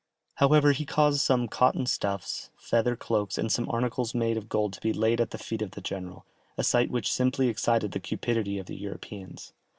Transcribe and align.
However, 0.37 0.71
he 0.71 0.83
caused 0.83 1.21
some 1.21 1.47
cotton 1.47 1.85
stuffs, 1.85 2.49
feather 2.57 2.95
cloaks, 2.95 3.37
and 3.37 3.51
some 3.51 3.69
articles 3.69 4.15
made 4.15 4.35
of 4.35 4.49
gold 4.49 4.73
to 4.73 4.81
be 4.81 4.93
laid 4.93 5.21
at 5.21 5.29
the 5.29 5.37
feet 5.37 5.61
of 5.61 5.69
the 5.77 5.79
general, 5.81 6.25
a 6.57 6.63
sight 6.63 6.89
which 6.89 7.13
simply 7.13 7.49
excited 7.49 7.91
the 7.91 7.99
cupidity 7.99 8.57
of 8.57 8.65
the 8.65 8.75
Europeans. 8.77 9.53